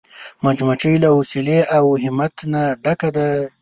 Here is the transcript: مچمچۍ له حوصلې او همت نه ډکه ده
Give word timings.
مچمچۍ 0.43 0.95
له 1.03 1.09
حوصلې 1.15 1.59
او 1.77 1.85
همت 2.03 2.35
نه 2.51 2.61
ډکه 2.83 3.09
ده 3.15 3.27